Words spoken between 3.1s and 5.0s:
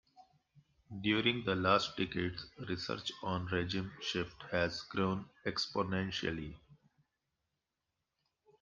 on regime shift has